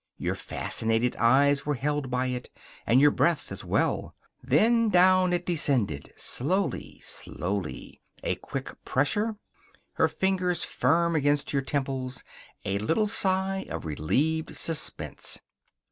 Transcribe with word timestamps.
Your 0.17 0.33
fascinated 0.33 1.15
eyes 1.17 1.63
were 1.63 1.75
held 1.75 2.09
by 2.09 2.25
it, 2.25 2.49
and 2.87 2.99
your 2.99 3.11
breath 3.11 3.51
as 3.51 3.63
well. 3.63 4.15
Then 4.41 4.89
down 4.89 5.31
it 5.31 5.45
descended, 5.45 6.11
slowly, 6.15 6.99
slowly. 7.03 8.01
A 8.23 8.33
quick 8.37 8.83
pressure. 8.83 9.35
Her 9.97 10.07
fingers 10.07 10.65
firm 10.65 11.15
against 11.15 11.53
your 11.53 11.61
temples. 11.61 12.23
A 12.65 12.79
little 12.79 13.05
sigh 13.05 13.67
of 13.69 13.85
relieved 13.85 14.57
suspense. 14.57 15.39